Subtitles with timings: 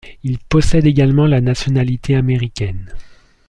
[0.23, 2.91] Il possède également la nationalité américaine.